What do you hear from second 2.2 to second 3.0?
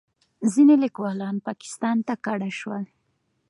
کډه شول.